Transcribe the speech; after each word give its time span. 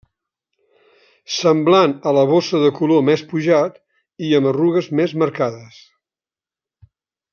Semblant 1.33 1.93
a 2.11 2.15
la 2.19 2.23
bossa 2.31 2.61
de 2.63 2.71
color 2.79 3.03
més 3.11 3.25
pujat 3.33 3.77
i 4.29 4.33
amb 4.39 4.51
arrugues 4.53 4.89
més 5.01 5.15
marcades. 5.25 5.79